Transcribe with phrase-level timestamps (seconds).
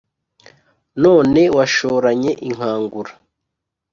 [1.03, 3.11] None washoranye inkangura*,